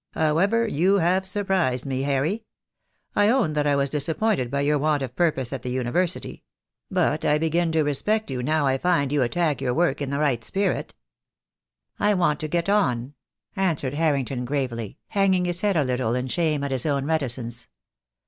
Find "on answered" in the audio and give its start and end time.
12.67-13.93